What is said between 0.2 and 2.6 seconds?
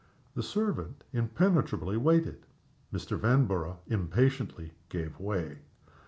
_"The servant impenetrably waited.